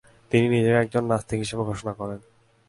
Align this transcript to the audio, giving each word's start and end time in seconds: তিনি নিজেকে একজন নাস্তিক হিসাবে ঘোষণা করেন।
তিনি 0.31 0.45
নিজেকে 0.49 0.77
একজন 0.77 1.03
নাস্তিক 1.05 1.39
হিসাবে 1.39 1.63
ঘোষণা 1.63 1.93
করেন। 1.93 2.19